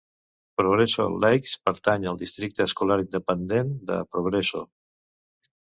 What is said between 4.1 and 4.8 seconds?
Progreso.